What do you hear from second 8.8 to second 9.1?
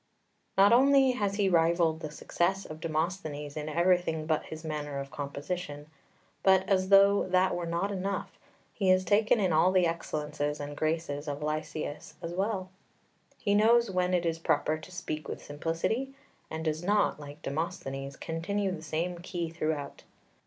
has